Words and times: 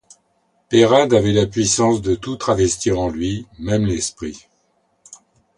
Peyrade 0.69 1.13
avait 1.13 1.31
la 1.31 1.45
puissance 1.45 2.01
de 2.01 2.15
tout 2.15 2.35
travestir 2.35 2.99
en 2.99 3.07
lui, 3.07 3.45
même 3.59 3.85
l’esprit. 3.85 4.47